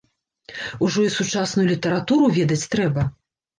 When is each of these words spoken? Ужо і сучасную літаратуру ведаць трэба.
Ужо 0.87 0.99
і 1.09 1.11
сучасную 1.17 1.67
літаратуру 1.73 2.33
ведаць 2.41 2.61
трэба. 2.75 3.09